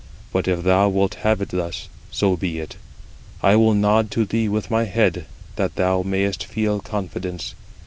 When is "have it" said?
1.21-1.49